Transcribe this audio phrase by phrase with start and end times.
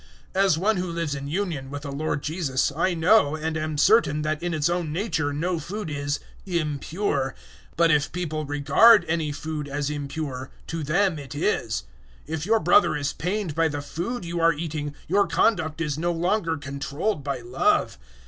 [0.33, 3.77] 014:014 As one who lives in union with the Lord Jesus, I know and am
[3.77, 7.33] certain that in its own nature no food is `impure';
[7.77, 11.83] but if people regard any food as impure, to them it is.
[12.27, 15.99] 014:015 If your brother is pained by the food you are eating, your conduct is
[15.99, 17.99] no longer controlled by love.